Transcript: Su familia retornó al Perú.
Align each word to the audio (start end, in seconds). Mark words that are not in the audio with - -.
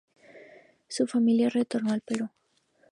Su 0.87 1.05
familia 1.05 1.49
retornó 1.49 1.91
al 1.93 2.01
Perú. 2.01 2.27